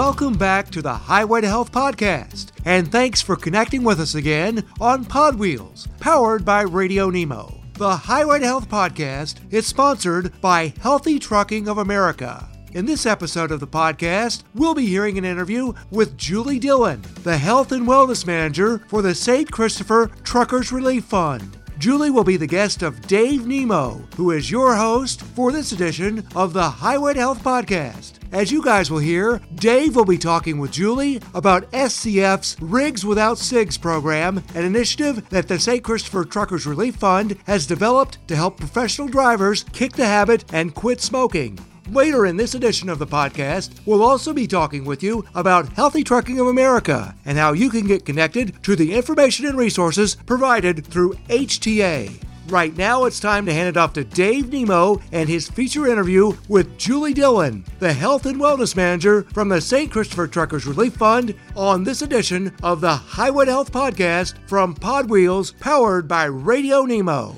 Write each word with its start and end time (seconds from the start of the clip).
Welcome 0.00 0.32
back 0.32 0.70
to 0.70 0.80
the 0.80 0.94
Highway 0.94 1.42
to 1.42 1.46
Health 1.46 1.72
podcast, 1.72 2.52
and 2.64 2.90
thanks 2.90 3.20
for 3.20 3.36
connecting 3.36 3.84
with 3.84 4.00
us 4.00 4.14
again 4.14 4.64
on 4.80 5.04
Pod 5.04 5.38
Wheels, 5.38 5.88
powered 6.00 6.42
by 6.42 6.62
Radio 6.62 7.10
Nemo. 7.10 7.60
The 7.74 7.96
Highway 7.96 8.38
to 8.38 8.46
Health 8.46 8.70
podcast 8.70 9.34
is 9.50 9.66
sponsored 9.66 10.32
by 10.40 10.72
Healthy 10.80 11.18
Trucking 11.18 11.68
of 11.68 11.76
America. 11.76 12.48
In 12.72 12.86
this 12.86 13.04
episode 13.04 13.52
of 13.52 13.60
the 13.60 13.66
podcast, 13.66 14.44
we'll 14.54 14.74
be 14.74 14.86
hearing 14.86 15.18
an 15.18 15.26
interview 15.26 15.74
with 15.90 16.16
Julie 16.16 16.58
Dillon, 16.58 17.02
the 17.22 17.36
Health 17.36 17.70
and 17.70 17.86
Wellness 17.86 18.26
Manager 18.26 18.78
for 18.88 19.02
the 19.02 19.14
St. 19.14 19.52
Christopher 19.52 20.10
Truckers 20.24 20.72
Relief 20.72 21.04
Fund. 21.04 21.58
Julie 21.78 22.10
will 22.10 22.24
be 22.24 22.38
the 22.38 22.46
guest 22.46 22.82
of 22.82 23.06
Dave 23.06 23.46
Nemo, 23.46 24.02
who 24.16 24.30
is 24.30 24.50
your 24.50 24.76
host 24.76 25.20
for 25.20 25.52
this 25.52 25.72
edition 25.72 26.26
of 26.34 26.54
the 26.54 26.70
Highway 26.70 27.12
to 27.12 27.20
Health 27.20 27.42
podcast. 27.44 28.19
As 28.32 28.52
you 28.52 28.62
guys 28.62 28.92
will 28.92 28.98
hear, 28.98 29.40
Dave 29.56 29.96
will 29.96 30.04
be 30.04 30.16
talking 30.16 30.58
with 30.58 30.70
Julie 30.70 31.20
about 31.34 31.68
SCF's 31.72 32.56
Rigs 32.60 33.04
Without 33.04 33.38
Cigs 33.38 33.76
program, 33.76 34.44
an 34.54 34.64
initiative 34.64 35.28
that 35.30 35.48
the 35.48 35.58
St. 35.58 35.82
Christopher 35.82 36.24
Truckers 36.24 36.64
Relief 36.64 36.94
Fund 36.94 37.36
has 37.46 37.66
developed 37.66 38.18
to 38.28 38.36
help 38.36 38.56
professional 38.56 39.08
drivers 39.08 39.64
kick 39.72 39.94
the 39.94 40.06
habit 40.06 40.44
and 40.52 40.76
quit 40.76 41.00
smoking. 41.00 41.58
Later 41.90 42.24
in 42.24 42.36
this 42.36 42.54
edition 42.54 42.88
of 42.88 43.00
the 43.00 43.06
podcast, 43.06 43.80
we'll 43.84 44.04
also 44.04 44.32
be 44.32 44.46
talking 44.46 44.84
with 44.84 45.02
you 45.02 45.24
about 45.34 45.72
Healthy 45.72 46.04
Trucking 46.04 46.38
of 46.38 46.46
America 46.46 47.16
and 47.24 47.36
how 47.36 47.52
you 47.52 47.68
can 47.68 47.88
get 47.88 48.04
connected 48.04 48.62
to 48.62 48.76
the 48.76 48.94
information 48.94 49.44
and 49.46 49.58
resources 49.58 50.14
provided 50.14 50.86
through 50.86 51.14
HTA. 51.28 52.29
Right 52.50 52.76
now, 52.76 53.04
it's 53.04 53.20
time 53.20 53.46
to 53.46 53.52
hand 53.52 53.68
it 53.68 53.76
off 53.76 53.92
to 53.92 54.02
Dave 54.02 54.52
Nemo 54.52 55.00
and 55.12 55.28
his 55.28 55.48
feature 55.48 55.86
interview 55.86 56.32
with 56.48 56.76
Julie 56.78 57.14
Dillon, 57.14 57.64
the 57.78 57.92
Health 57.92 58.26
and 58.26 58.40
Wellness 58.40 58.74
Manager 58.74 59.22
from 59.32 59.48
the 59.48 59.60
St. 59.60 59.88
Christopher 59.88 60.26
Truckers 60.26 60.66
Relief 60.66 60.94
Fund, 60.94 61.36
on 61.54 61.84
this 61.84 62.02
edition 62.02 62.52
of 62.64 62.80
the 62.80 62.92
Highway 62.92 63.44
to 63.44 63.52
Health 63.52 63.70
podcast 63.70 64.34
from 64.48 64.74
Pod 64.74 65.08
Wheels, 65.08 65.52
powered 65.60 66.08
by 66.08 66.24
Radio 66.24 66.82
Nemo. 66.82 67.36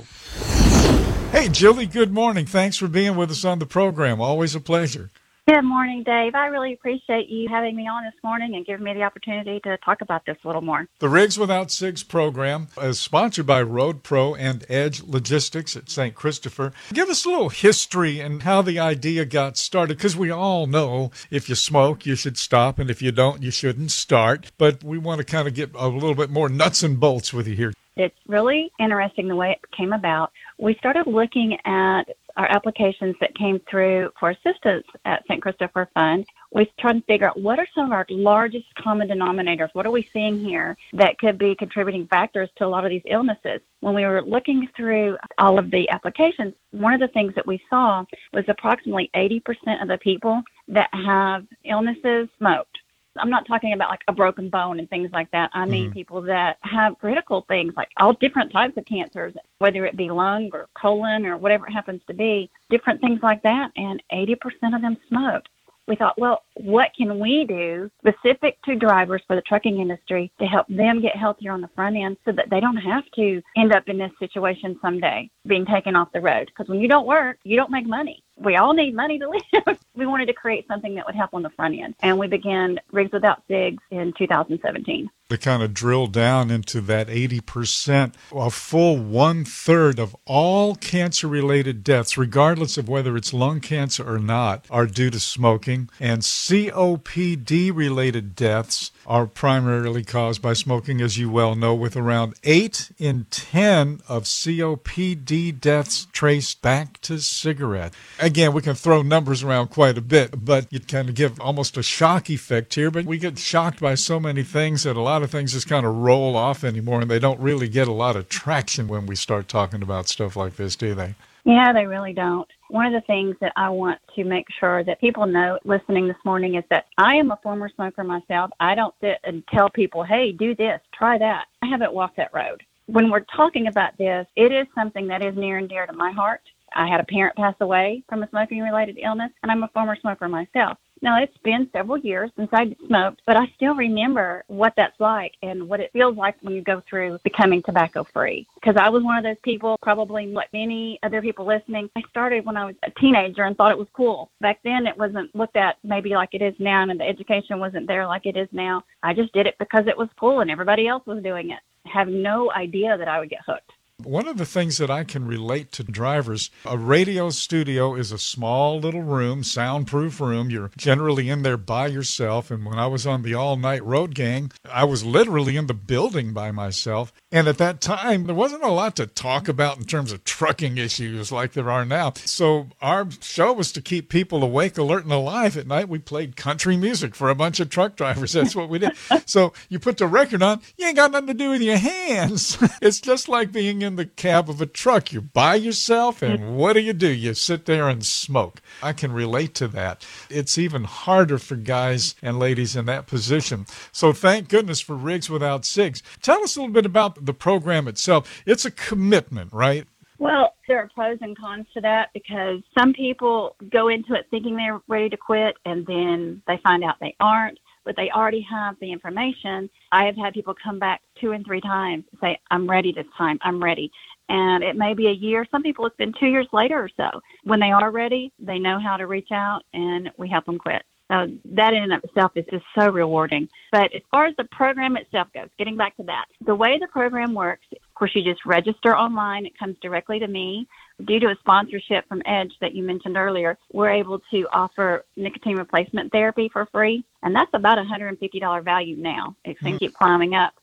Hey, 1.31 1.51
Julie, 1.51 1.85
good 1.85 2.11
morning. 2.11 2.47
Thanks 2.47 2.79
for 2.79 2.89
being 2.89 3.15
with 3.15 3.31
us 3.31 3.45
on 3.45 3.59
the 3.59 3.67
program. 3.67 4.19
Always 4.19 4.55
a 4.55 4.61
pleasure. 4.61 5.11
Good 5.49 5.63
morning, 5.63 6.05
Dave. 6.05 6.37
I 6.37 6.47
really 6.47 6.73
appreciate 6.73 7.29
you 7.29 7.49
having 7.49 7.75
me 7.75 7.89
on 7.89 8.05
this 8.05 8.15
morning 8.23 8.55
and 8.55 8.65
giving 8.65 8.85
me 8.85 8.95
the 8.95 9.03
opportunity 9.03 9.59
to 9.65 9.77
talk 9.79 10.01
about 10.01 10.25
this 10.25 10.37
a 10.45 10.47
little 10.47 10.63
more. 10.63 10.87
The 11.01 11.09
Rigs 11.09 11.37
Without 11.37 11.73
Cigs 11.73 12.05
program 12.05 12.69
is 12.81 13.01
sponsored 13.01 13.45
by 13.45 13.61
Road 13.63 14.05
Pro 14.05 14.37
and 14.37 14.65
Edge 14.69 15.03
Logistics 15.03 15.75
at 15.75 15.91
St. 15.91 16.15
Christopher. 16.15 16.73
Give 16.93 17.09
us 17.09 17.25
a 17.25 17.29
little 17.29 17.49
history 17.49 18.21
and 18.21 18.45
how 18.45 18.63
the 18.63 18.79
idea 18.79 19.25
got 19.25 19.57
started, 19.57 19.97
because 19.97 20.17
we 20.17 20.31
all 20.31 20.69
know 20.69 21.11
if 21.29 21.49
you 21.49 21.57
smoke, 21.57 22.07
you 22.07 22.15
should 22.15 22.39
stop, 22.39 22.79
and 22.79 22.89
if 22.89 23.03
you 23.03 23.11
don't, 23.11 23.43
you 23.43 23.51
shouldn't 23.51 23.91
start. 23.91 24.53
But 24.59 24.85
we 24.85 24.97
want 24.97 25.19
to 25.19 25.25
kind 25.25 25.49
of 25.49 25.55
get 25.55 25.73
a 25.75 25.89
little 25.89 26.15
bit 26.15 26.31
more 26.31 26.49
nuts 26.49 26.85
and 26.85 27.01
bolts 27.01 27.33
with 27.33 27.49
you 27.49 27.57
here. 27.57 27.73
It's 27.97 28.15
really 28.29 28.71
interesting 28.79 29.27
the 29.27 29.37
way 29.37 29.51
it 29.51 29.77
came 29.77 29.93
about 29.93 30.31
we 30.63 30.77
started 30.77 31.09
looking 31.09 31.59
at 31.65 32.05
our 32.37 32.47
applications 32.51 33.15
that 33.21 33.35
came 33.37 33.61
through 33.71 34.11
for 34.19 34.31
assistance 34.31 34.85
at 35.05 35.23
St. 35.25 35.43
Christopher 35.43 35.89
Fund. 35.95 36.25
We 36.53 36.71
tried 36.79 36.95
to 36.95 37.03
figure 37.03 37.29
out 37.29 37.41
what 37.41 37.59
are 37.59 37.67
some 37.75 37.87
of 37.87 37.93
our 37.93 38.07
largest 38.11 38.67
common 38.77 39.09
denominators? 39.09 39.71
What 39.73 39.87
are 39.87 39.91
we 39.91 40.09
seeing 40.13 40.39
here 40.39 40.77
that 40.93 41.19
could 41.19 41.39
be 41.39 41.55
contributing 41.55 42.07
factors 42.09 42.51
to 42.57 42.67
a 42.67 42.69
lot 42.69 42.85
of 42.85 42.91
these 42.91 43.03
illnesses? 43.07 43.61
When 43.81 43.95
we 43.95 44.05
were 44.05 44.23
looking 44.23 44.69
through 44.77 45.17
all 45.39 45.59
of 45.59 45.71
the 45.71 45.89
applications, 45.91 46.55
one 46.71 46.95
of 46.95 47.01
the 47.01 47.09
things 47.09 47.35
that 47.35 47.47
we 47.47 47.61
saw 47.69 48.05
was 48.33 48.45
approximately 48.49 49.11
80% 49.15 49.83
of 49.83 49.89
the 49.89 49.99
people 49.99 50.43
that 50.69 50.91
have 50.93 51.47
illnesses 51.65 52.29
smoked. 52.39 52.72
I'm 53.17 53.31
not 53.31 53.47
talking 53.47 53.73
about 53.73 53.91
like 53.91 54.05
a 54.09 54.13
broken 54.13 54.49
bone 54.49 54.79
and 54.79 54.89
things 54.89 55.11
like 55.13 55.31
that. 55.33 55.51
I 55.53 55.67
mean 55.67 55.87
mm-hmm. 55.87 55.93
people 55.93 56.23
that 56.23 56.59
have 56.63 56.99
critical 56.99 57.45
things 57.49 57.75
like 57.77 57.89
all 57.99 58.15
different 58.15 58.53
types 58.53 58.77
of 58.77 58.87
cancers, 58.87 59.35
whether 59.59 59.85
it 59.85 59.97
be 59.97 60.11
lung 60.11 60.51
or 60.53 60.69
colon 60.81 61.27
or 61.27 61.37
whatever 61.37 61.67
it 61.67 61.73
happens 61.73 62.03
to 62.07 62.15
be, 62.15 62.51
different 62.71 63.01
things 63.01 63.21
like 63.23 63.43
that. 63.43 63.71
And 63.77 64.03
80% 64.13 64.37
of 64.75 64.83
them 64.83 64.97
smoke. 65.09 65.45
We 65.89 65.97
thought, 65.97 66.19
well, 66.19 66.45
what 66.55 66.91
can 66.97 67.19
we 67.19 67.45
do 67.45 67.91
specific 67.99 68.57
to 68.63 68.77
drivers 68.77 69.23
for 69.27 69.35
the 69.35 69.43
trucking 69.43 69.81
industry 69.81 70.33
to 70.39 70.47
help 70.47 70.69
them 70.69 71.03
get 71.03 71.17
healthier 71.17 71.51
on 71.51 71.61
the 71.61 71.71
front 71.75 71.97
end 71.97 72.19
so 72.25 72.31
that 72.33 72.49
they 72.51 72.61
don't 72.61 72.77
have 72.77 73.05
to 73.17 73.43
end 73.57 73.75
up 73.75 73.89
in 73.89 73.99
this 73.99 74.13
situation 74.21 74.79
someday, 74.81 75.29
being 75.47 75.67
taken 75.67 75.97
off 75.97 76.13
the 76.13 76.21
road? 76.21 76.47
Because 76.47 76.69
when 76.69 76.81
you 76.81 76.89
don't 76.89 77.07
work, 77.07 77.39
you 77.43 77.57
don't 77.57 77.73
make 77.73 77.87
money 77.87 78.22
we 78.45 78.57
all 78.57 78.73
need 78.73 78.95
money 78.95 79.19
to 79.19 79.29
live. 79.67 79.79
we 79.95 80.07
wanted 80.07 80.27
to 80.27 80.33
create 80.33 80.67
something 80.67 80.95
that 80.95 81.07
would 81.07 81.15
help 81.15 81.35
on 81.35 81.43
the 81.43 81.51
front 81.51 81.79
end. 81.79 81.95
And 82.01 82.19
we 82.19 82.27
began 82.27 82.81
Rigs 82.91 83.13
Without 83.13 83.43
Cigs 83.49 83.83
in 83.91 84.13
2017 84.19 85.11
to 85.33 85.39
kind 85.39 85.63
of 85.63 85.75
drill 85.75 86.07
down 86.07 86.51
into 86.51 86.81
that 86.83 87.09
80%, 87.09 88.15
a 88.33 88.51
full 88.51 88.97
one 88.97 89.45
third 89.45 89.99
of 89.99 90.15
all 90.25 90.75
cancer 90.75 91.27
related 91.27 91.83
deaths, 91.83 92.17
regardless 92.17 92.79
of 92.79 92.89
whether 92.89 93.17
it's 93.17 93.33
lung 93.33 93.61
cancer 93.61 94.09
or 94.09 94.19
not, 94.19 94.67
are 94.71 94.87
due 94.87 95.11
to 95.11 95.21
smoking. 95.21 95.91
And 95.99 96.23
COPD 96.23 97.75
related 97.75 98.37
deaths 98.37 98.93
are 99.07 99.27
primarily 99.27 100.05
caused 100.05 100.43
by 100.43 100.53
smoking, 100.53 101.01
as 101.01 101.19
you 101.19 101.31
well 101.31 101.55
know, 101.55 101.75
with 101.75 101.97
around 101.97 102.35
8 102.45 102.93
in 102.99 103.27
10 103.31 104.01
of 104.09 104.25
COPD 104.25 105.61
deaths 105.61 106.07
traced 106.13 106.63
back 106.63 107.01
to 107.01 107.19
cigarette. 107.19 107.95
Again, 108.19 108.53
we 108.53 108.63
can 108.63 108.75
throw 108.75 109.03
numbers 109.03 109.43
around 109.43 109.69
quite 109.69 109.99
a 109.99 110.03
bit, 110.03 110.45
but 110.45 110.67
you 110.71 110.81
kind 110.81 111.09
of 111.09 111.15
give 111.15 111.41
almost 111.41 111.77
a 111.77 111.83
shock 111.83 112.31
effect 112.31 112.75
here. 112.75 112.91
But 112.91 113.07
we 113.07 113.19
get 113.19 113.39
shocked 113.39 113.81
by 113.81 113.95
so 113.95 114.21
many 114.21 114.43
things 114.43 114.85
that 114.85 114.97
a 114.97 115.01
lot 115.01 115.22
lot 115.23 115.27
of 115.27 115.31
things 115.31 115.53
just 115.53 115.69
kind 115.69 115.87
of 115.87 115.95
roll 115.95 116.35
off 116.35 116.65
anymore 116.65 117.01
and 117.01 117.09
they 117.09 117.21
don't 117.21 117.39
really 117.39 117.69
get 117.69 117.87
a 117.87 117.93
lot 117.93 118.17
of 118.17 118.29
traction 118.29 118.89
when 118.89 119.07
we 119.07 119.15
start 119.15 119.47
talking 119.47 119.81
about 119.81 120.09
stuff 120.09 120.35
like 120.35 120.57
this, 120.57 120.75
do 120.75 120.97
they? 120.97 121.15
Yeah, 121.45 121.73
they 121.73 121.87
really 121.87 122.13
don't. 122.13 122.49
One 122.71 122.87
of 122.87 122.93
the 122.93 123.07
things 123.07 123.37
that 123.41 123.53
I 123.55 123.69
want 123.69 124.01
to 124.17 124.25
make 124.25 124.47
sure 124.59 124.83
that 124.83 125.01
people 125.01 125.27
know 125.27 125.61
listening 125.65 126.09
this 126.09 126.17
morning 126.25 126.57
is 126.57 126.65
that 126.71 126.87
I 126.99 127.15
am 127.15 127.31
a 127.31 127.39
former 127.41 127.71
smoker 127.73 128.03
myself. 128.03 128.51
I 128.59 128.75
don't 128.75 128.95
sit 129.01 129.19
and 129.23 129.45
tell 129.47 129.71
people, 129.71 130.03
hey, 130.03 130.33
do 130.33 130.57
this, 130.57 130.81
try 130.93 131.19
that. 131.19 131.45
I 131.63 131.69
haven't 131.69 131.95
walked 131.95 132.17
that 132.17 132.35
road. 132.35 132.65
When 132.87 133.09
we're 133.09 133.25
talking 133.37 133.69
about 133.69 133.97
this, 133.99 134.27
it 134.35 134.51
is 134.51 134.67
something 134.75 135.07
that 135.07 135.25
is 135.25 135.37
near 135.37 135.59
and 135.59 135.69
dear 135.69 135.87
to 135.87 135.93
my 135.93 136.11
heart. 136.11 136.41
I 136.75 136.89
had 136.89 136.99
a 136.99 137.05
parent 137.05 137.37
pass 137.37 137.55
away 137.61 138.03
from 138.09 138.25
a 138.25 138.29
smoking 138.31 138.61
related 138.61 138.99
illness, 139.01 139.31
and 139.45 139.53
I'm 139.53 139.63
a 139.63 139.69
former 139.69 139.97
smoker 140.01 140.29
myself. 140.29 140.79
Now, 141.03 141.21
it's 141.21 141.37
been 141.39 141.69
several 141.73 141.99
years 141.99 142.31
since 142.37 142.49
I 142.53 142.77
smoked, 142.87 143.23
but 143.27 143.37
I 143.37 143.47
still 143.57 143.75
remember 143.75 144.45
what 144.47 144.73
that's 144.77 144.99
like 145.01 145.33
and 145.43 145.69
what 145.69 145.81
it 145.81 145.91
feels 145.93 146.17
like 146.17 146.37
when 146.43 146.55
you 146.55 146.63
go 146.63 146.81
through 146.89 147.19
becoming 147.25 147.61
tobacco 147.61 148.05
free. 148.05 148.47
Because 148.55 148.77
I 148.77 148.89
was 148.89 149.03
one 149.03 149.19
of 149.19 149.25
those 149.25 149.41
people, 149.43 149.77
probably 149.83 150.27
like 150.27 150.53
many 150.53 151.01
other 151.03 151.21
people 151.21 151.45
listening. 151.45 151.91
I 151.97 152.03
started 152.09 152.47
when 152.47 152.57
I 152.57 152.67
was 152.67 152.77
a 152.85 152.91
teenager 153.01 153.43
and 153.43 153.57
thought 153.57 153.73
it 153.73 153.79
was 153.79 153.89
cool. 153.93 154.31
Back 154.41 154.61
then, 154.63 154.87
it 154.87 154.97
wasn't 154.97 155.35
looked 155.35 155.57
at 155.57 155.79
maybe 155.83 156.11
like 156.11 156.35
it 156.35 156.43
is 156.43 156.55
now, 156.61 156.83
and 156.83 157.01
the 157.01 157.05
education 157.05 157.59
wasn't 157.59 157.89
there 157.89 158.07
like 158.07 158.25
it 158.25 158.37
is 158.37 158.49
now. 158.53 158.85
I 159.03 159.13
just 159.13 159.33
did 159.33 159.49
it 159.49 159.57
because 159.59 159.89
it 159.89 159.99
was 159.99 160.09
cool 160.21 160.41
and 160.41 160.53
everybody 160.53 160.87
else 160.87 161.05
was 161.05 161.21
doing 161.23 161.51
it. 161.51 161.59
Have 161.93 162.07
no 162.07 162.53
idea 162.53 162.97
that 162.97 163.09
I 163.09 163.19
would 163.19 163.31
get 163.31 163.41
hooked. 163.45 163.73
One 164.05 164.27
of 164.27 164.37
the 164.37 164.47
things 164.47 164.79
that 164.79 164.91
I 164.91 165.05
can 165.05 165.27
relate 165.27 165.71
to 165.73 165.85
drivers, 165.85 166.51
a 166.67 166.77
radio 166.77 167.31
studio 167.31 167.95
is 167.95 168.11
a 168.11 168.19
small 168.19 168.81
little 168.81 169.03
room, 169.03 169.45
soundproof 169.45 170.21
room. 170.21 170.51
You're 170.51 170.71
generally 170.77 171.29
in 171.29 171.43
there 171.43 171.57
by 171.57 171.87
yourself. 171.87 172.51
And 172.51 172.65
when 172.65 172.79
I 172.79 172.87
was 172.87 173.07
on 173.07 173.23
the 173.23 173.35
all 173.35 173.57
night 173.57 173.85
road 173.85 174.15
gang, 174.15 174.53
I 174.69 174.85
was 174.85 175.05
literally 175.05 175.57
in 175.57 175.67
the 175.67 175.75
building 175.75 176.33
by 176.33 176.51
myself. 176.51 177.13
And 177.33 177.49
at 177.49 177.57
that 177.57 177.81
time, 177.81 178.25
there 178.25 178.35
wasn't 178.35 178.63
a 178.63 178.71
lot 178.71 178.95
to 178.97 179.07
talk 179.07 179.49
about 179.49 179.79
in 179.79 179.85
terms 179.85 180.13
of 180.13 180.23
trucking 180.23 180.77
issues 180.77 181.33
like 181.33 181.53
there 181.53 181.71
are 181.71 181.87
now. 181.87 182.13
So 182.15 182.69
our 182.83 183.09
show 183.23 183.55
was 183.55 183.73
to 183.73 183.81
keep 183.81 184.11
people 184.11 184.45
awake, 184.45 184.77
alert, 184.77 185.05
and 185.05 185.13
alive 185.13 185.57
at 185.57 185.67
night. 185.67 185.89
We 185.89 185.99
played 185.99 186.37
country 186.37 186.77
music 186.77 187.15
for 187.15 187.31
a 187.31 187.35
bunch 187.35 187.59
of 187.59 187.71
truck 187.71 187.97
drivers. 187.97 188.33
That's 188.35 188.55
what 188.55 188.69
we 188.69 188.81
did. 188.81 188.93
so 189.25 189.55
you 189.71 189.79
put 189.79 189.97
the 189.97 190.07
record 190.07 190.43
on, 190.43 190.61
you 190.77 190.87
ain't 190.87 190.97
got 190.97 191.11
nothing 191.11 191.29
to 191.29 191.35
do 191.35 191.51
with 191.51 191.63
your 191.63 191.79
hands. 191.79 192.59
it's 192.83 193.01
just 193.01 193.31
like 193.31 193.51
being 193.51 193.81
in 193.81 193.97
the 193.97 194.05
cab 194.05 194.51
of 194.51 194.61
a 194.61 194.67
truck. 194.67 195.11
You're 195.11 195.23
by 195.23 195.55
yourself, 195.55 196.21
and 196.21 196.55
what 196.55 196.75
do 196.75 196.81
you 196.81 196.93
do? 196.93 197.09
You 197.09 197.33
sit 197.33 197.65
there 197.65 197.89
and 197.89 198.05
smoke. 198.05 198.61
I 198.83 198.93
can 198.93 199.11
relate 199.11 199.55
to 199.55 199.69
that. 199.69 200.07
It's 200.29 200.59
even 200.59 200.85
harder 200.85 201.39
for 201.39 201.57
guys 201.57 202.15
and 202.21 202.39
ladies 202.39 202.77
in 202.77 202.85
that 202.87 203.07
position. 203.07 203.65
So 203.91 204.13
thank 204.13 204.51
goodness 204.51 204.81
for 204.81 204.95
Rigs 204.95 205.31
Without 205.31 205.65
Cigs. 205.65 206.03
Tell 206.21 206.43
us 206.43 206.57
a 206.57 206.61
little 206.61 206.75
bit 206.75 206.85
about 206.85 207.22
the 207.25 207.35
program 207.35 207.89
itself. 207.89 208.43
It's 208.47 208.65
a 208.65 208.71
commitment, 208.71 209.53
right? 209.53 209.87
Well, 210.19 210.55
there 210.69 210.79
are 210.79 210.89
pros 210.95 211.19
and 211.21 211.37
cons 211.37 211.67
to 211.75 211.81
that 211.81 212.11
because 212.15 212.61
some 212.79 212.93
people 212.93 213.57
go 213.73 213.89
into 213.89 214.15
it 214.15 214.27
thinking 214.31 214.57
they're 214.57 214.81
ready 214.87 215.09
to 215.09 215.17
quit 215.17 215.57
and 215.65 215.85
then 215.87 216.43
they 216.47 216.59
find 216.63 216.85
out 216.85 216.97
they 217.01 217.17
aren't 217.19 217.59
but 217.85 217.97
they 217.97 218.11
already 218.11 218.47
have 218.49 218.77
the 218.81 218.93
information. 218.93 219.69
I 219.91 220.05
have 220.05 220.17
had 220.17 220.35
people 220.35 220.55
come 220.63 220.79
back 220.79 221.03
two 221.21 221.33
and 221.33 221.45
three 221.45 221.61
times 221.61 222.05
and 222.11 222.21
say, 222.21 222.39
I'm 222.51 222.69
ready 222.69 222.93
this 222.93 223.07
time. 223.17 223.39
I'm 223.43 223.63
ready. 223.63 223.91
And 224.29 224.63
it 224.63 224.77
may 224.77 224.95
be 224.95 225.09
a 225.09 225.13
year. 225.13 225.47
Some 225.51 225.63
people 225.63 225.85
it's 225.87 225.97
been 225.97 226.15
two 226.19 226.27
years 226.27 226.47
later 226.53 226.79
or 226.79 226.91
so. 226.97 227.21
When 227.45 227.61
they 227.61 227.71
are 227.71 227.91
ready, 227.91 228.33
they 228.39 228.59
know 228.59 228.79
how 228.79 228.97
to 228.97 229.07
reach 229.07 229.31
out 229.33 229.63
and 229.75 230.11
we 230.17 230.29
help 230.29 230.47
them 230.47 230.59
quit. 230.59 230.83
That 231.13 231.75
in 231.75 231.83
and 231.83 231.93
of 231.93 232.05
itself 232.05 232.33
is 232.37 232.47
just 232.51 232.65
so 232.79 232.89
rewarding. 232.89 233.49
But 233.71 233.95
as 233.95 234.03
far 234.11 234.27
as 234.27 234.35
the 234.37 234.45
program 234.45 234.97
itself 234.97 235.29
goes, 235.35 235.49
getting 235.59 235.77
back 235.77 235.97
to 235.97 236.05
that, 236.05 236.25
the 236.45 236.55
way 236.55 236.79
the 236.79 236.87
program 236.87 237.35
works, 237.35 237.67
of 237.73 237.95
course, 237.95 238.13
you 238.15 238.23
just 238.23 238.47
register 238.47 238.97
online. 238.97 239.45
It 239.45 239.59
comes 239.59 239.77
directly 239.83 240.19
to 240.21 240.27
me. 240.27 240.67
Due 241.05 241.21
to 241.21 241.27
a 241.27 241.37
sponsorship 241.41 242.09
from 242.09 242.23
Edge 242.25 242.53
that 242.61 242.75
you 242.75 242.83
mentioned 242.83 243.17
earlier, 243.17 243.59
we're 243.73 243.91
able 243.91 244.21
to 244.31 244.47
offer 244.53 245.05
nicotine 245.17 245.57
replacement 245.57 246.13
therapy 246.13 246.49
for 246.49 246.67
free. 246.67 247.05
And 247.23 247.35
that's 247.35 247.51
about 247.53 247.79
a 247.79 247.83
$150 247.83 248.65
value 248.65 248.97
now. 248.97 249.37
It's 249.45 249.61
going 249.61 249.75
to 249.75 249.79
keep 249.79 249.95
climbing 249.95 250.35
up 250.35 250.55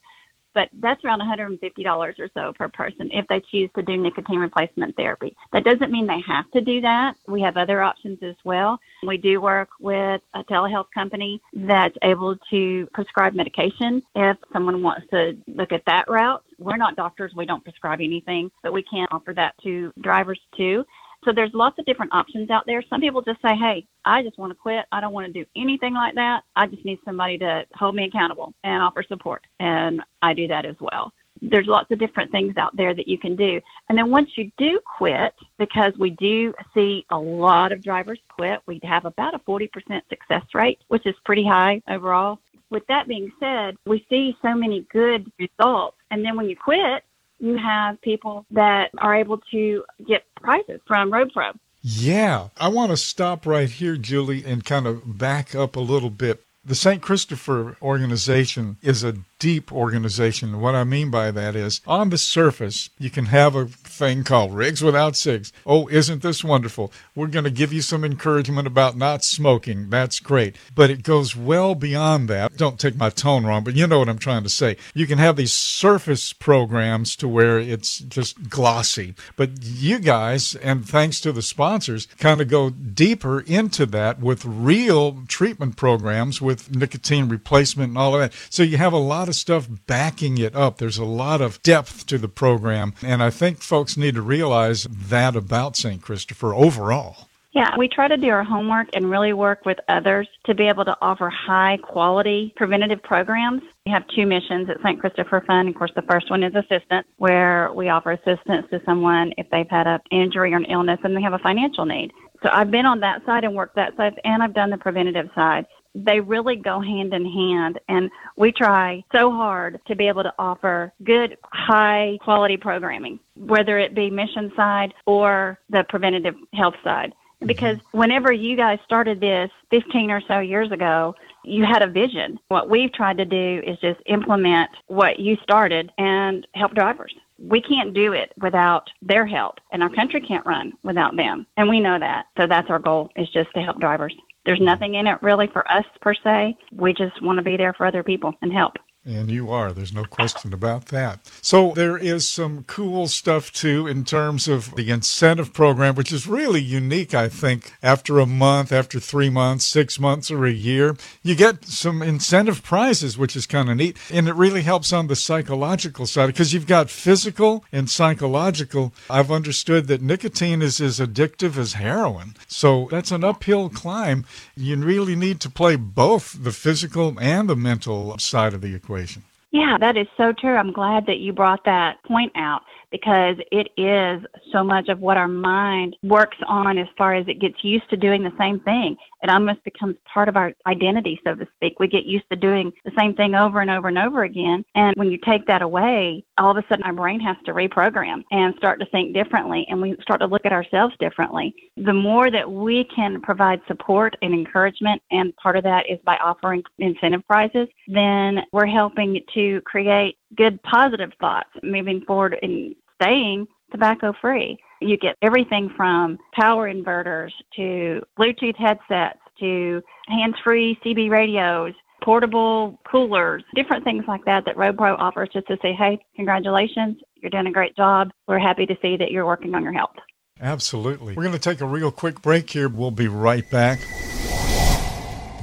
but 0.59 0.67
that's 0.81 1.01
around 1.05 1.21
$150 1.21 2.19
or 2.19 2.29
so 2.33 2.51
per 2.51 2.67
person 2.67 3.09
if 3.13 3.25
they 3.29 3.41
choose 3.49 3.69
to 3.77 3.81
do 3.81 3.95
nicotine 3.95 4.39
replacement 4.39 4.93
therapy. 4.97 5.33
That 5.53 5.63
doesn't 5.63 5.89
mean 5.89 6.05
they 6.05 6.21
have 6.27 6.51
to 6.51 6.59
do 6.59 6.81
that. 6.81 7.15
We 7.29 7.41
have 7.43 7.55
other 7.55 7.81
options 7.81 8.19
as 8.21 8.35
well. 8.43 8.77
We 9.07 9.15
do 9.15 9.39
work 9.39 9.69
with 9.79 10.19
a 10.33 10.43
telehealth 10.43 10.87
company 10.93 11.41
that's 11.53 11.95
able 12.03 12.35
to 12.49 12.89
prescribe 12.93 13.35
medication 13.35 14.03
if 14.15 14.35
someone 14.51 14.83
wants 14.83 15.07
to 15.11 15.37
look 15.47 15.71
at 15.71 15.83
that 15.85 16.09
route. 16.09 16.43
We're 16.57 16.75
not 16.75 16.97
doctors, 16.97 17.31
we 17.37 17.45
don't 17.45 17.63
prescribe 17.63 18.01
anything, 18.01 18.51
but 18.61 18.73
we 18.73 18.83
can 18.83 19.07
offer 19.11 19.33
that 19.35 19.55
to 19.63 19.93
drivers 20.01 20.41
too. 20.57 20.83
So 21.25 21.33
there's 21.33 21.51
lots 21.53 21.77
of 21.79 21.85
different 21.85 22.13
options 22.13 22.49
out 22.49 22.65
there. 22.65 22.83
Some 22.89 23.01
people 23.01 23.21
just 23.21 23.41
say, 23.41 23.55
hey, 23.55 23.85
I 24.05 24.23
just 24.23 24.37
want 24.37 24.51
to 24.51 24.55
quit. 24.55 24.85
I 24.91 25.01
don't 25.01 25.13
want 25.13 25.27
to 25.27 25.33
do 25.33 25.45
anything 25.55 25.93
like 25.93 26.15
that. 26.15 26.43
I 26.55 26.65
just 26.67 26.85
need 26.85 26.99
somebody 27.03 27.37
to 27.39 27.65
hold 27.73 27.95
me 27.95 28.05
accountable 28.05 28.53
and 28.63 28.81
offer 28.81 29.03
support. 29.03 29.45
And 29.59 30.01
I 30.21 30.33
do 30.33 30.47
that 30.47 30.65
as 30.65 30.75
well. 30.79 31.11
There's 31.41 31.67
lots 31.67 31.91
of 31.91 31.99
different 31.99 32.31
things 32.31 32.57
out 32.57 32.75
there 32.75 32.93
that 32.93 33.07
you 33.07 33.17
can 33.17 33.35
do. 33.35 33.61
And 33.87 33.97
then 33.97 34.09
once 34.09 34.29
you 34.35 34.51
do 34.57 34.79
quit, 34.97 35.33
because 35.57 35.93
we 35.97 36.11
do 36.11 36.53
see 36.73 37.05
a 37.11 37.17
lot 37.17 37.71
of 37.71 37.83
drivers 37.83 38.19
quit, 38.29 38.61
we 38.65 38.79
have 38.83 39.05
about 39.05 39.35
a 39.35 39.39
40% 39.39 39.69
success 40.09 40.43
rate, 40.53 40.79
which 40.87 41.05
is 41.05 41.15
pretty 41.25 41.45
high 41.45 41.81
overall. 41.89 42.39
With 42.71 42.85
that 42.87 43.07
being 43.07 43.31
said, 43.39 43.75
we 43.85 44.05
see 44.09 44.37
so 44.41 44.53
many 44.53 44.85
good 44.91 45.31
results. 45.39 45.97
And 46.11 46.23
then 46.23 46.35
when 46.35 46.49
you 46.49 46.55
quit, 46.55 47.03
you 47.39 47.57
have 47.57 48.01
people 48.01 48.45
that 48.51 48.91
are 48.97 49.15
able 49.15 49.39
to 49.51 49.83
get 50.07 50.23
prizes 50.35 50.79
from 50.87 51.11
Road 51.11 51.31
Pro. 51.33 51.51
Yeah, 51.81 52.49
I 52.57 52.67
want 52.67 52.91
to 52.91 52.97
stop 52.97 53.45
right 53.45 53.69
here, 53.69 53.95
Julie, 53.95 54.43
and 54.43 54.65
kind 54.65 54.85
of 54.85 55.17
back 55.17 55.55
up 55.55 55.75
a 55.75 55.79
little 55.79 56.09
bit. 56.09 56.43
The 56.65 56.75
St. 56.75 57.01
Christopher 57.01 57.77
organization 57.81 58.77
is 58.81 59.03
a 59.03 59.15
deep 59.39 59.71
organization. 59.71 60.59
What 60.59 60.75
I 60.75 60.83
mean 60.83 61.09
by 61.09 61.31
that 61.31 61.55
is, 61.55 61.81
on 61.87 62.09
the 62.09 62.17
surface, 62.17 62.89
you 62.99 63.09
can 63.09 63.25
have 63.25 63.55
a 63.55 63.65
thing 63.65 64.23
called 64.23 64.53
Rigs 64.53 64.83
Without 64.83 65.15
Cigs. 65.15 65.51
Oh, 65.65 65.87
isn't 65.87 66.21
this 66.21 66.43
wonderful? 66.43 66.91
We're 67.15 67.27
going 67.27 67.45
to 67.45 67.49
give 67.49 67.73
you 67.73 67.81
some 67.81 68.03
encouragement 68.03 68.67
about 68.67 68.97
not 68.97 69.23
smoking. 69.23 69.89
That's 69.89 70.19
great. 70.19 70.57
But 70.75 70.89
it 70.89 71.03
goes 71.03 71.35
well 71.35 71.73
beyond 71.73 72.27
that. 72.27 72.57
Don't 72.57 72.79
take 72.79 72.97
my 72.97 73.09
tone 73.09 73.45
wrong, 73.45 73.63
but 73.63 73.75
you 73.75 73.87
know 73.87 73.99
what 73.99 74.09
I'm 74.09 74.19
trying 74.19 74.43
to 74.43 74.49
say. 74.49 74.77
You 74.93 75.07
can 75.07 75.17
have 75.17 75.37
these 75.37 75.53
surface 75.53 76.33
programs 76.33 77.15
to 77.17 77.27
where 77.27 77.59
it's 77.59 77.99
just 77.99 78.49
glossy. 78.49 79.15
But 79.37 79.63
you 79.63 79.99
guys, 79.99 80.55
and 80.55 80.85
thanks 80.85 81.21
to 81.21 81.31
the 81.31 81.41
sponsors, 81.41 82.07
kind 82.17 82.41
of 82.41 82.49
go 82.49 82.69
deeper 82.69 83.39
into 83.41 83.85
that 83.87 84.19
with 84.19 84.43
real 84.43 85.23
treatment 85.27 85.77
programs 85.77 86.41
with 86.41 86.75
nicotine 86.75 87.29
replacement 87.29 87.89
and 87.89 87.97
all 87.97 88.15
of 88.15 88.21
that. 88.21 88.33
So 88.49 88.63
you 88.63 88.77
have 88.77 88.93
a 88.93 88.97
lot 88.97 89.28
of 89.29 89.35
stuff 89.35 89.69
backing 89.87 90.37
it 90.37 90.55
up. 90.55 90.77
There's 90.77 90.97
a 90.97 91.05
lot 91.05 91.41
of 91.41 91.61
depth 91.61 92.05
to 92.07 92.17
the 92.17 92.27
program. 92.27 92.93
And 93.01 93.23
I 93.23 93.29
think 93.29 93.61
folks 93.61 93.95
need 93.95 94.15
to 94.15 94.21
realize 94.21 94.83
that 94.83 95.35
about 95.35 95.77
St. 95.77 96.01
Christopher 96.01 96.53
overall. 96.53 97.29
Yeah, 97.51 97.75
we 97.77 97.87
try 97.87 98.07
to 98.07 98.15
do 98.15 98.29
our 98.29 98.43
homework 98.43 98.89
and 98.93 99.09
really 99.09 99.33
work 99.33 99.65
with 99.65 99.79
others 99.87 100.27
to 100.45 100.53
be 100.53 100.67
able 100.67 100.85
to 100.85 100.95
offer 101.01 101.31
high 101.31 101.79
quality 101.81 102.53
preventative 102.55 103.01
programs. 103.01 103.63
We 103.87 103.91
have 103.91 104.03
two 104.15 104.27
missions 104.27 104.69
at 104.69 104.77
St. 104.83 104.99
Christopher 104.99 105.43
Fund. 105.47 105.67
Of 105.67 105.75
course, 105.75 105.91
the 105.95 106.03
first 106.03 106.29
one 106.29 106.43
is 106.43 106.53
assistance, 106.53 107.07
where 107.17 107.71
we 107.73 107.89
offer 107.89 108.11
assistance 108.11 108.67
to 108.69 108.79
someone 108.85 109.33
if 109.37 109.49
they've 109.49 109.69
had 109.69 109.87
an 109.87 109.99
injury 110.11 110.53
or 110.53 110.57
an 110.57 110.65
illness 110.65 110.99
and 111.03 111.17
they 111.17 111.23
have 111.23 111.33
a 111.33 111.39
financial 111.39 111.85
need. 111.85 112.11
So 112.43 112.49
I've 112.53 112.69
been 112.69 112.85
on 112.85 112.99
that 112.99 113.25
side 113.25 113.43
and 113.43 113.55
worked 113.55 113.75
that 113.75 113.97
side, 113.97 114.13
and 114.23 114.43
I've 114.43 114.53
done 114.53 114.69
the 114.69 114.77
preventative 114.77 115.29
side 115.33 115.65
they 115.95 116.19
really 116.19 116.55
go 116.55 116.79
hand 116.79 117.13
in 117.13 117.25
hand. 117.25 117.79
And 117.87 118.09
we 118.35 118.51
try 118.51 119.03
so 119.11 119.31
hard 119.31 119.79
to 119.87 119.95
be 119.95 120.07
able 120.07 120.23
to 120.23 120.33
offer 120.37 120.93
good, 121.03 121.37
high 121.43 122.17
quality 122.21 122.57
programming, 122.57 123.19
whether 123.35 123.77
it 123.79 123.95
be 123.95 124.09
mission 124.09 124.51
side 124.55 124.93
or 125.05 125.59
the 125.69 125.83
preventative 125.89 126.35
health 126.53 126.75
side. 126.83 127.13
Mm-hmm. 127.39 127.47
Because 127.47 127.77
whenever 127.91 128.31
you 128.31 128.55
guys 128.57 128.79
started 128.85 129.19
this 129.19 129.49
15 129.71 130.11
or 130.11 130.21
so 130.27 130.39
years 130.39 130.71
ago, 130.71 131.15
you 131.43 131.65
had 131.65 131.81
a 131.81 131.87
vision. 131.87 132.39
What 132.49 132.69
we've 132.69 132.91
tried 132.91 133.17
to 133.17 133.25
do 133.25 133.61
is 133.65 133.77
just 133.79 133.99
implement 134.05 134.69
what 134.87 135.19
you 135.19 135.37
started 135.41 135.91
and 135.97 136.45
help 136.53 136.73
drivers. 136.73 137.15
We 137.37 137.61
can't 137.61 137.93
do 137.93 138.11
it 138.11 138.33
without 138.41 138.89
their 139.01 139.25
help, 139.25 139.59
and 139.71 139.81
our 139.81 139.89
country 139.89 140.19
can't 140.19 140.45
run 140.45 140.73
without 140.83 141.15
them. 141.15 141.47
And 141.55 141.69
we 141.69 141.79
know 141.79 141.97
that. 141.97 142.25
So 142.37 142.47
that's 142.47 142.69
our 142.69 142.79
goal 142.79 143.09
is 143.15 143.29
just 143.29 143.53
to 143.53 143.61
help 143.61 143.79
drivers. 143.79 144.13
There's 144.49 144.59
nothing 144.61 144.95
in 144.95 145.05
it 145.05 145.21
really 145.21 145.45
for 145.53 145.71
us 145.71 145.85
per 146.01 146.15
se. 146.15 146.57
We 146.75 146.91
just 146.91 147.21
want 147.21 147.37
to 147.37 147.43
be 147.43 147.55
there 147.55 147.71
for 147.71 147.85
other 147.85 148.01
people 148.01 148.33
and 148.41 148.51
help. 148.51 148.77
And 149.09 149.31
you 149.31 149.49
are. 149.49 149.73
There's 149.73 149.91
no 149.91 150.05
question 150.05 150.53
about 150.53 150.89
that. 150.89 151.19
So 151.41 151.73
there 151.75 151.97
is 151.97 152.29
some 152.29 152.63
cool 152.65 153.07
stuff 153.07 153.51
too 153.51 153.87
in 153.87 154.05
terms 154.05 154.47
of 154.47 154.75
the 154.75 154.91
incentive 154.91 155.51
program, 155.51 155.95
which 155.95 156.11
is 156.11 156.27
really 156.27 156.61
unique, 156.61 157.15
I 157.15 157.27
think. 157.27 157.73
After 157.81 158.19
a 158.19 158.27
month, 158.27 158.71
after 158.71 158.99
three 158.99 159.31
months, 159.31 159.65
six 159.65 159.99
months, 159.99 160.29
or 160.29 160.45
a 160.45 160.51
year, 160.51 160.95
you 161.23 161.33
get 161.33 161.65
some 161.65 162.03
incentive 162.03 162.61
prizes, 162.61 163.17
which 163.17 163.35
is 163.35 163.47
kind 163.47 163.71
of 163.71 163.77
neat. 163.77 163.97
And 164.11 164.27
it 164.27 164.35
really 164.35 164.61
helps 164.61 164.93
on 164.93 165.07
the 165.07 165.15
psychological 165.15 166.05
side 166.05 166.27
because 166.27 166.53
you've 166.53 166.67
got 166.67 166.91
physical 166.91 167.65
and 167.71 167.89
psychological. 167.89 168.93
I've 169.09 169.31
understood 169.31 169.87
that 169.87 170.03
nicotine 170.03 170.61
is 170.61 170.79
as 170.79 170.99
addictive 170.99 171.57
as 171.57 171.73
heroin. 171.73 172.35
So 172.47 172.87
that's 172.91 173.09
an 173.09 173.23
uphill 173.23 173.69
climb. 173.69 174.25
You 174.55 174.75
really 174.75 175.15
need 175.15 175.39
to 175.41 175.49
play 175.49 175.77
both 175.77 176.43
the 176.43 176.51
physical 176.51 177.17
and 177.19 177.49
the 177.49 177.55
mental 177.55 178.15
side 178.19 178.53
of 178.53 178.61
the 178.61 178.75
equation 178.75 178.98
situation. 178.99 179.23
Yeah, 179.51 179.77
that 179.79 179.97
is 179.97 180.07
so 180.15 180.31
true. 180.31 180.55
I'm 180.55 180.71
glad 180.71 181.07
that 181.07 181.17
you 181.17 181.33
brought 181.33 181.65
that 181.65 182.03
point 182.03 182.31
out 182.35 182.61
because 182.91 183.35
it 183.51 183.69
is 183.77 184.25
so 184.51 184.63
much 184.63 184.89
of 184.89 184.99
what 184.99 185.17
our 185.17 185.27
mind 185.27 185.95
works 186.03 186.37
on 186.47 186.77
as 186.77 186.87
far 186.97 187.13
as 187.13 187.27
it 187.27 187.39
gets 187.39 187.63
used 187.63 187.89
to 187.89 187.97
doing 187.97 188.23
the 188.23 188.33
same 188.37 188.59
thing. 188.61 188.95
It 189.21 189.29
almost 189.29 189.63
becomes 189.63 189.95
part 190.11 190.29
of 190.29 190.37
our 190.37 190.53
identity, 190.65 191.19
so 191.25 191.35
to 191.35 191.47
speak. 191.55 191.79
We 191.79 191.87
get 191.87 192.05
used 192.05 192.25
to 192.31 192.37
doing 192.37 192.71
the 192.85 192.91
same 192.97 193.13
thing 193.15 193.35
over 193.35 193.59
and 193.59 193.69
over 193.69 193.89
and 193.89 193.97
over 193.97 194.23
again. 194.23 194.63
And 194.75 194.95
when 194.95 195.11
you 195.11 195.17
take 195.25 195.45
that 195.47 195.61
away, 195.61 196.23
all 196.37 196.51
of 196.51 196.57
a 196.57 196.67
sudden 196.69 196.85
our 196.85 196.93
brain 196.93 197.19
has 197.19 197.35
to 197.45 197.53
reprogram 197.53 198.23
and 198.31 198.55
start 198.57 198.79
to 198.79 198.85
think 198.87 199.13
differently 199.13 199.65
and 199.69 199.81
we 199.81 199.95
start 200.01 200.21
to 200.21 200.27
look 200.27 200.45
at 200.45 200.53
ourselves 200.53 200.95
differently. 200.99 201.53
The 201.77 201.93
more 201.93 202.31
that 202.31 202.49
we 202.49 202.85
can 202.95 203.21
provide 203.21 203.61
support 203.67 204.15
and 204.21 204.33
encouragement, 204.33 205.01
and 205.11 205.35
part 205.35 205.57
of 205.57 205.63
that 205.63 205.89
is 205.89 205.99
by 206.05 206.17
offering 206.17 206.63
incentive 206.77 207.25
prizes, 207.27 207.67
then 207.87 208.39
we're 208.51 208.65
helping 208.65 209.19
to 209.33 209.61
create 209.61 210.17
good 210.35 210.61
positive 210.63 211.11
thoughts 211.19 211.49
moving 211.63 212.01
forward 212.01 212.37
and 212.41 212.75
staying 213.01 213.47
tobacco 213.71 214.13
free. 214.19 214.57
You 214.81 214.97
get 214.97 215.15
everything 215.21 215.71
from 215.75 216.17
power 216.33 216.71
inverters 216.71 217.31
to 217.55 218.01
Bluetooth 218.17 218.55
headsets 218.55 219.19
to 219.39 219.81
hands 220.07 220.35
free 220.43 220.77
CB 220.83 221.09
radios, 221.09 221.73
portable 222.03 222.79
coolers, 222.89 223.43
different 223.55 223.83
things 223.83 224.05
like 224.07 224.23
that 224.25 224.45
that 224.45 224.55
RoadPro 224.55 224.97
offers 224.97 225.29
just 225.33 225.47
to 225.47 225.57
say, 225.61 225.73
hey, 225.73 225.99
congratulations, 226.15 226.97
you're 227.15 227.29
doing 227.29 227.47
a 227.47 227.51
great 227.51 227.75
job. 227.75 228.09
We're 228.27 228.39
happy 228.39 228.65
to 228.65 228.75
see 228.81 228.97
that 228.97 229.11
you're 229.11 229.25
working 229.25 229.53
on 229.55 229.63
your 229.63 229.73
health. 229.73 229.95
Absolutely. 230.41 231.15
We're 231.15 231.23
going 231.23 231.33
to 231.33 231.39
take 231.39 231.59
a 231.59 231.65
real 231.65 231.91
quick 231.91 232.21
break 232.21 232.49
here. 232.49 232.69
We'll 232.69 232.91
be 232.91 233.09
right 233.09 233.49
back. 233.49 233.79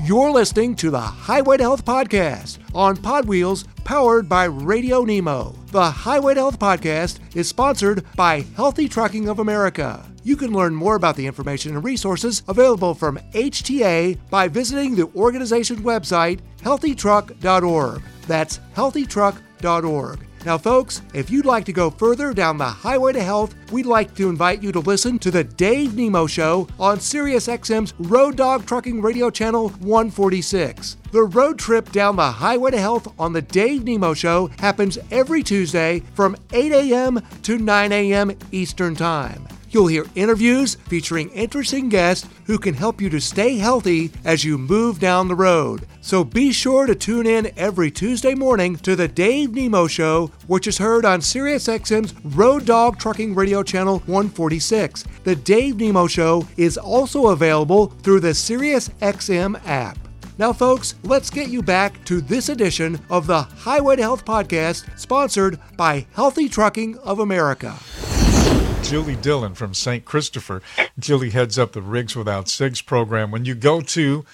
You're 0.04 0.30
listening 0.30 0.76
to 0.76 0.90
the 0.90 1.00
Highway 1.00 1.56
to 1.56 1.62
Health 1.62 1.84
Podcast 1.84 2.58
on 2.74 2.96
Pod 2.96 3.24
Wheels, 3.24 3.64
powered 3.84 4.28
by 4.28 4.44
Radio 4.44 5.04
Nemo. 5.04 5.54
The 5.72 5.90
Highway 5.90 6.34
to 6.34 6.40
Health 6.40 6.58
Podcast 6.58 7.18
is 7.34 7.48
sponsored 7.48 8.04
by 8.14 8.44
Healthy 8.56 8.88
Trucking 8.88 9.28
of 9.28 9.38
America. 9.38 10.04
You 10.22 10.36
can 10.36 10.52
learn 10.52 10.74
more 10.74 10.96
about 10.96 11.16
the 11.16 11.26
information 11.26 11.74
and 11.74 11.84
resources 11.84 12.42
available 12.46 12.94
from 12.94 13.18
HTA 13.32 14.18
by 14.28 14.48
visiting 14.48 14.94
the 14.94 15.08
organization's 15.16 15.80
website, 15.80 16.40
healthytruck.org. 16.62 18.02
That's 18.26 18.58
healthytruck.org. 18.74 20.25
Now, 20.46 20.56
folks, 20.56 21.02
if 21.12 21.28
you'd 21.28 21.44
like 21.44 21.64
to 21.64 21.72
go 21.72 21.90
further 21.90 22.32
down 22.32 22.56
the 22.56 22.66
highway 22.66 23.12
to 23.14 23.20
health, 23.20 23.56
we'd 23.72 23.84
like 23.84 24.14
to 24.14 24.28
invite 24.28 24.62
you 24.62 24.70
to 24.70 24.78
listen 24.78 25.18
to 25.18 25.32
the 25.32 25.42
Dave 25.42 25.96
Nemo 25.96 26.28
Show 26.28 26.68
on 26.78 26.98
SiriusXM's 26.98 27.94
Road 27.98 28.36
Dog 28.36 28.64
Trucking 28.64 29.02
Radio 29.02 29.28
Channel 29.28 29.70
146. 29.70 30.98
The 31.10 31.24
road 31.24 31.58
trip 31.58 31.90
down 31.90 32.14
the 32.14 32.30
highway 32.30 32.70
to 32.70 32.78
health 32.78 33.12
on 33.18 33.32
the 33.32 33.42
Dave 33.42 33.82
Nemo 33.82 34.14
Show 34.14 34.46
happens 34.60 34.98
every 35.10 35.42
Tuesday 35.42 36.04
from 36.14 36.36
8 36.52 36.70
a.m. 36.70 37.26
to 37.42 37.58
9 37.58 37.90
a.m. 37.90 38.30
Eastern 38.52 38.94
Time. 38.94 39.48
You'll 39.70 39.88
hear 39.88 40.06
interviews 40.14 40.76
featuring 40.86 41.30
interesting 41.30 41.88
guests 41.88 42.28
who 42.44 42.58
can 42.58 42.74
help 42.74 43.00
you 43.00 43.10
to 43.10 43.20
stay 43.20 43.56
healthy 43.56 44.12
as 44.24 44.44
you 44.44 44.58
move 44.58 45.00
down 45.00 45.28
the 45.28 45.34
road. 45.34 45.86
So 46.00 46.22
be 46.22 46.52
sure 46.52 46.86
to 46.86 46.94
tune 46.94 47.26
in 47.26 47.50
every 47.56 47.90
Tuesday 47.90 48.34
morning 48.34 48.76
to 48.76 48.94
the 48.94 49.08
Dave 49.08 49.54
Nemo 49.54 49.86
Show, 49.86 50.30
which 50.46 50.66
is 50.66 50.78
heard 50.78 51.04
on 51.04 51.20
SiriusXM's 51.20 52.14
Road 52.36 52.64
Dog 52.64 52.98
Trucking 52.98 53.34
Radio 53.34 53.62
Channel 53.62 53.98
146. 54.00 55.04
The 55.24 55.36
Dave 55.36 55.78
Nemo 55.78 56.06
Show 56.06 56.46
is 56.56 56.78
also 56.78 57.28
available 57.28 57.88
through 58.02 58.20
the 58.20 58.28
SiriusXM 58.28 59.66
app. 59.66 59.98
Now, 60.38 60.52
folks, 60.52 60.94
let's 61.02 61.30
get 61.30 61.48
you 61.48 61.62
back 61.62 62.04
to 62.04 62.20
this 62.20 62.50
edition 62.50 63.00
of 63.08 63.26
the 63.26 63.42
Highway 63.42 63.96
to 63.96 64.02
Health 64.02 64.24
podcast, 64.24 64.86
sponsored 64.98 65.58
by 65.76 66.06
Healthy 66.12 66.50
Trucking 66.50 66.98
of 66.98 67.20
America. 67.20 67.74
Julie 68.88 69.16
Dillon 69.16 69.56
from 69.56 69.74
St. 69.74 70.04
Christopher. 70.04 70.62
Julie 70.96 71.30
heads 71.30 71.58
up 71.58 71.72
the 71.72 71.82
Rigs 71.82 72.14
Without 72.14 72.48
Cigs 72.48 72.80
program. 72.80 73.32
When 73.32 73.44
you 73.44 73.56
go 73.56 73.80
to 73.80 74.24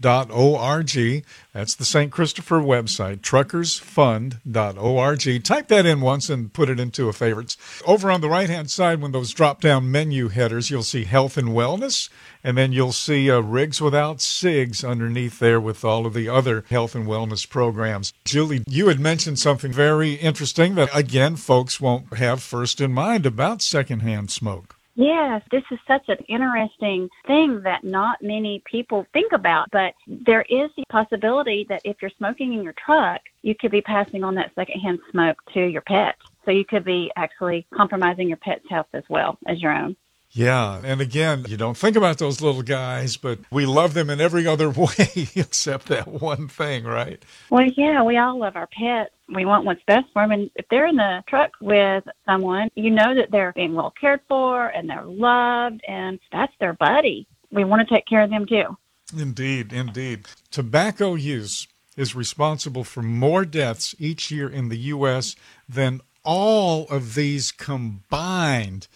truckersfund.org, 0.00 1.24
that's 1.52 1.74
the 1.74 1.84
St. 1.84 2.10
Christopher 2.10 2.60
website, 2.60 3.20
truckersfund.org. 3.20 5.44
Type 5.44 5.68
that 5.68 5.86
in 5.86 6.00
once 6.00 6.28
and 6.28 6.52
put 6.52 6.68
it 6.68 6.80
into 6.80 7.08
a 7.08 7.12
favorites. 7.12 7.56
Over 7.86 8.10
on 8.10 8.20
the 8.20 8.28
right 8.28 8.50
hand 8.50 8.70
side, 8.70 9.00
when 9.00 9.12
those 9.12 9.32
drop 9.32 9.60
down 9.60 9.88
menu 9.90 10.28
headers, 10.28 10.70
you'll 10.70 10.82
see 10.82 11.04
health 11.04 11.36
and 11.36 11.50
wellness 11.50 12.08
and 12.44 12.58
then 12.58 12.72
you'll 12.72 12.92
see 12.92 13.30
uh, 13.30 13.40
Rigs 13.40 13.80
Without 13.80 14.20
Cigs 14.20 14.84
underneath 14.84 15.38
there 15.38 15.60
with 15.60 15.84
all 15.84 16.04
of 16.04 16.12
the 16.12 16.28
other 16.28 16.64
health 16.68 16.94
and 16.94 17.06
wellness 17.06 17.48
programs. 17.48 18.12
Julie, 18.24 18.62
you 18.68 18.88
had 18.88 19.00
mentioned 19.00 19.38
something 19.38 19.72
very 19.72 20.12
interesting 20.14 20.74
that, 20.74 20.90
again, 20.94 21.36
folks 21.36 21.80
won't 21.80 22.18
have 22.18 22.42
first 22.42 22.82
in 22.82 22.92
mind 22.92 23.24
about 23.24 23.62
secondhand 23.62 24.30
smoke. 24.30 24.73
Yes, 24.96 25.42
this 25.50 25.64
is 25.72 25.78
such 25.88 26.08
an 26.08 26.18
interesting 26.28 27.08
thing 27.26 27.60
that 27.62 27.82
not 27.82 28.22
many 28.22 28.62
people 28.64 29.04
think 29.12 29.32
about, 29.32 29.68
but 29.72 29.92
there 30.06 30.42
is 30.42 30.70
the 30.76 30.84
possibility 30.88 31.66
that 31.68 31.82
if 31.84 31.96
you're 32.00 32.12
smoking 32.16 32.54
in 32.54 32.62
your 32.62 32.74
truck, 32.74 33.20
you 33.42 33.56
could 33.56 33.72
be 33.72 33.80
passing 33.80 34.22
on 34.22 34.36
that 34.36 34.52
secondhand 34.54 35.00
smoke 35.10 35.38
to 35.52 35.64
your 35.66 35.82
pet. 35.82 36.14
So 36.44 36.52
you 36.52 36.64
could 36.64 36.84
be 36.84 37.10
actually 37.16 37.66
compromising 37.74 38.28
your 38.28 38.36
pet's 38.36 38.64
health 38.70 38.86
as 38.92 39.02
well 39.08 39.36
as 39.46 39.60
your 39.60 39.72
own. 39.72 39.96
Yeah. 40.34 40.80
And 40.82 41.00
again, 41.00 41.44
you 41.48 41.56
don't 41.56 41.76
think 41.76 41.96
about 41.96 42.18
those 42.18 42.40
little 42.40 42.62
guys, 42.62 43.16
but 43.16 43.38
we 43.52 43.66
love 43.66 43.94
them 43.94 44.10
in 44.10 44.20
every 44.20 44.46
other 44.48 44.68
way 44.70 45.28
except 45.36 45.86
that 45.86 46.08
one 46.08 46.48
thing, 46.48 46.84
right? 46.84 47.24
Well, 47.50 47.64
yeah, 47.76 48.02
we 48.02 48.18
all 48.18 48.38
love 48.38 48.56
our 48.56 48.66
pets. 48.66 49.12
We 49.32 49.44
want 49.44 49.64
what's 49.64 49.82
best 49.86 50.06
for 50.12 50.22
them. 50.22 50.32
And 50.32 50.50
if 50.56 50.66
they're 50.68 50.88
in 50.88 50.96
the 50.96 51.22
truck 51.28 51.52
with 51.60 52.04
someone, 52.26 52.68
you 52.74 52.90
know 52.90 53.14
that 53.14 53.30
they're 53.30 53.52
being 53.52 53.74
well 53.74 53.94
cared 53.98 54.20
for 54.28 54.66
and 54.68 54.90
they're 54.90 55.04
loved, 55.04 55.80
and 55.86 56.18
that's 56.32 56.52
their 56.58 56.74
buddy. 56.74 57.26
We 57.52 57.64
want 57.64 57.86
to 57.88 57.94
take 57.94 58.06
care 58.06 58.22
of 58.22 58.30
them 58.30 58.44
too. 58.44 58.76
Indeed, 59.16 59.72
indeed. 59.72 60.26
Tobacco 60.50 61.14
use 61.14 61.68
is 61.96 62.16
responsible 62.16 62.82
for 62.82 63.02
more 63.02 63.44
deaths 63.44 63.94
each 64.00 64.32
year 64.32 64.48
in 64.48 64.68
the 64.68 64.78
U.S. 64.78 65.36
than 65.68 66.00
all 66.24 66.88
of 66.88 67.14
these 67.14 67.52
combined. 67.52 68.88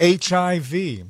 HIV, 0.00 1.04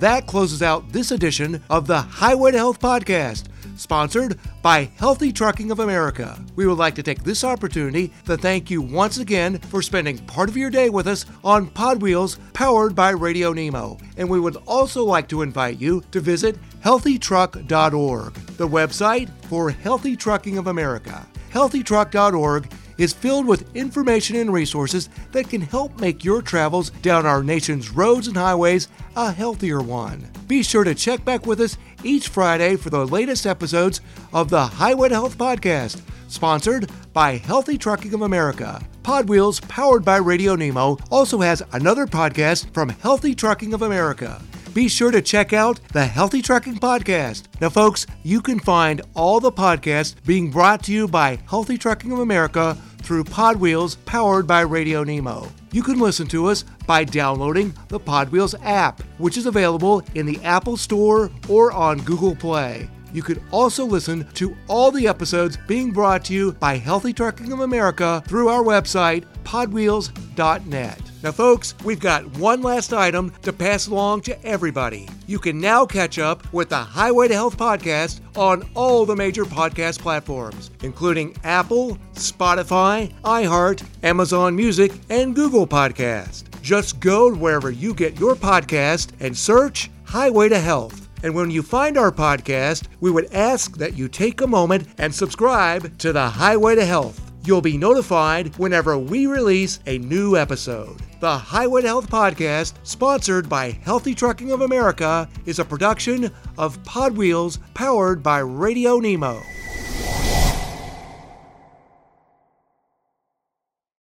That 0.00 0.26
closes 0.26 0.60
out 0.60 0.92
this 0.92 1.12
edition 1.12 1.62
of 1.70 1.86
the 1.86 2.00
Highway 2.00 2.50
to 2.50 2.58
Health 2.58 2.80
podcast 2.80 3.44
sponsored 3.82 4.38
by 4.62 4.90
Healthy 4.96 5.32
Trucking 5.32 5.70
of 5.70 5.80
America. 5.80 6.38
We 6.56 6.66
would 6.66 6.78
like 6.78 6.94
to 6.94 7.02
take 7.02 7.24
this 7.24 7.42
opportunity 7.44 8.12
to 8.26 8.36
thank 8.36 8.70
you 8.70 8.80
once 8.80 9.18
again 9.18 9.58
for 9.58 9.82
spending 9.82 10.18
part 10.18 10.48
of 10.48 10.56
your 10.56 10.70
day 10.70 10.88
with 10.88 11.08
us 11.08 11.26
on 11.42 11.66
Pod 11.66 12.00
Wheels 12.00 12.38
powered 12.52 12.94
by 12.94 13.10
Radio 13.10 13.52
Nemo. 13.52 13.98
And 14.16 14.30
we 14.30 14.40
would 14.40 14.56
also 14.66 15.04
like 15.04 15.28
to 15.28 15.42
invite 15.42 15.80
you 15.80 16.02
to 16.12 16.20
visit 16.20 16.56
healthytruck.org, 16.82 18.34
the 18.34 18.68
website 18.68 19.28
for 19.46 19.70
Healthy 19.70 20.16
Trucking 20.16 20.58
of 20.58 20.68
America. 20.68 21.26
Healthytruck.org 21.52 22.72
is 22.98 23.12
filled 23.12 23.46
with 23.46 23.74
information 23.74 24.36
and 24.36 24.52
resources 24.52 25.08
that 25.32 25.48
can 25.48 25.60
help 25.60 26.00
make 26.00 26.24
your 26.24 26.42
travels 26.42 26.90
down 27.02 27.26
our 27.26 27.42
nation's 27.42 27.90
roads 27.90 28.28
and 28.28 28.36
highways 28.36 28.88
a 29.16 29.32
healthier 29.32 29.80
one. 29.80 30.26
Be 30.46 30.62
sure 30.62 30.84
to 30.84 30.94
check 30.94 31.24
back 31.24 31.46
with 31.46 31.60
us 31.60 31.78
each 32.04 32.28
Friday 32.28 32.76
for 32.76 32.90
the 32.90 33.06
latest 33.06 33.46
episodes 33.46 34.00
of 34.32 34.50
the 34.50 34.64
Highway 34.66 35.08
to 35.08 35.14
Health 35.14 35.38
podcast, 35.38 36.00
sponsored 36.28 36.90
by 37.12 37.36
Healthy 37.36 37.78
Trucking 37.78 38.14
of 38.14 38.22
America. 38.22 38.80
Podwheels, 39.02 39.60
powered 39.68 40.04
by 40.04 40.16
Radio 40.16 40.54
Nemo, 40.54 40.98
also 41.10 41.40
has 41.40 41.62
another 41.72 42.06
podcast 42.06 42.72
from 42.72 42.88
Healthy 42.88 43.34
Trucking 43.34 43.74
of 43.74 43.82
America. 43.82 44.40
Be 44.74 44.88
sure 44.88 45.10
to 45.10 45.20
check 45.20 45.52
out 45.52 45.80
the 45.92 46.06
Healthy 46.06 46.40
Trucking 46.40 46.76
Podcast. 46.76 47.44
Now, 47.60 47.68
folks, 47.68 48.06
you 48.22 48.40
can 48.40 48.58
find 48.58 49.02
all 49.14 49.38
the 49.38 49.52
podcasts 49.52 50.14
being 50.24 50.50
brought 50.50 50.82
to 50.84 50.92
you 50.92 51.06
by 51.06 51.38
Healthy 51.46 51.76
Trucking 51.76 52.10
of 52.10 52.20
America 52.20 52.78
through 53.02 53.24
Podwheels 53.24 53.96
powered 54.06 54.46
by 54.46 54.62
Radio 54.62 55.04
Nemo. 55.04 55.48
You 55.72 55.82
can 55.82 55.98
listen 55.98 56.26
to 56.28 56.46
us 56.46 56.64
by 56.86 57.04
downloading 57.04 57.74
the 57.88 58.00
Podwheels 58.00 58.54
app, 58.62 59.02
which 59.18 59.36
is 59.36 59.46
available 59.46 60.02
in 60.14 60.26
the 60.26 60.42
Apple 60.42 60.76
Store 60.76 61.30
or 61.48 61.72
on 61.72 61.98
Google 62.00 62.34
Play. 62.34 62.88
You 63.12 63.22
can 63.22 63.42
also 63.50 63.84
listen 63.84 64.26
to 64.34 64.56
all 64.68 64.90
the 64.90 65.06
episodes 65.06 65.58
being 65.68 65.90
brought 65.92 66.24
to 66.26 66.32
you 66.32 66.52
by 66.52 66.78
Healthy 66.78 67.12
Trucking 67.12 67.52
of 67.52 67.60
America 67.60 68.22
through 68.26 68.48
our 68.48 68.62
website, 68.62 69.24
podwheels.net. 69.44 70.98
Now, 71.22 71.30
folks, 71.30 71.74
we've 71.84 72.00
got 72.00 72.26
one 72.38 72.62
last 72.62 72.92
item 72.92 73.32
to 73.42 73.52
pass 73.52 73.86
along 73.86 74.22
to 74.22 74.44
everybody. 74.44 75.08
You 75.26 75.38
can 75.38 75.60
now 75.60 75.86
catch 75.86 76.18
up 76.18 76.52
with 76.52 76.70
the 76.70 76.78
Highway 76.78 77.28
to 77.28 77.34
Health 77.34 77.56
podcast 77.56 78.20
on 78.36 78.68
all 78.74 79.06
the 79.06 79.14
major 79.14 79.44
podcast 79.44 80.00
platforms, 80.00 80.70
including 80.82 81.36
Apple, 81.44 81.96
Spotify, 82.14 83.12
iHeart, 83.22 83.84
Amazon 84.02 84.56
Music, 84.56 84.92
and 85.10 85.34
Google 85.34 85.66
Podcast. 85.66 86.51
Just 86.62 87.00
go 87.00 87.34
wherever 87.34 87.72
you 87.72 87.92
get 87.92 88.20
your 88.20 88.36
podcast 88.36 89.10
and 89.18 89.36
search 89.36 89.90
Highway 90.04 90.48
to 90.48 90.60
Health. 90.60 91.08
And 91.24 91.34
when 91.34 91.50
you 91.50 91.60
find 91.62 91.98
our 91.98 92.12
podcast, 92.12 92.84
we 93.00 93.10
would 93.10 93.32
ask 93.32 93.76
that 93.78 93.94
you 93.94 94.08
take 94.08 94.40
a 94.40 94.46
moment 94.46 94.86
and 94.98 95.12
subscribe 95.12 95.98
to 95.98 96.12
the 96.12 96.28
Highway 96.28 96.76
to 96.76 96.84
Health. 96.84 97.20
You'll 97.44 97.60
be 97.60 97.76
notified 97.76 98.56
whenever 98.58 98.96
we 98.96 99.26
release 99.26 99.80
a 99.86 99.98
new 99.98 100.36
episode. 100.36 100.96
The 101.18 101.36
Highway 101.36 101.82
to 101.82 101.88
Health 101.88 102.08
podcast, 102.08 102.74
sponsored 102.84 103.48
by 103.48 103.72
Healthy 103.82 104.14
Trucking 104.14 104.52
of 104.52 104.60
America, 104.60 105.28
is 105.46 105.58
a 105.58 105.64
production 105.64 106.30
of 106.58 106.82
Pod 106.84 107.16
Wheels 107.16 107.58
powered 107.74 108.22
by 108.22 108.38
Radio 108.38 108.98
Nemo. 108.98 109.42